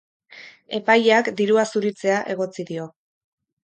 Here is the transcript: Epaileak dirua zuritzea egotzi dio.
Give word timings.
Epaileak 0.77 1.31
dirua 1.43 1.69
zuritzea 1.75 2.19
egotzi 2.37 2.71
dio. 2.75 2.93